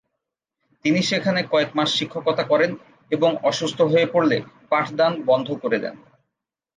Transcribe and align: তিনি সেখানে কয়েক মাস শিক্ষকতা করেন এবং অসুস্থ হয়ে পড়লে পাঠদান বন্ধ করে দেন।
তিনি 0.85 0.99
সেখানে 1.01 1.39
কয়েক 1.51 1.69
মাস 1.75 1.89
শিক্ষকতা 1.93 2.43
করেন 2.43 2.71
এবং 3.11 3.29
অসুস্থ 3.43 3.79
হয়ে 3.81 4.07
পড়লে 4.13 4.37
পাঠদান 4.69 5.13
বন্ধ 5.25 5.47
করে 5.63 5.77
দেন। 5.79 5.95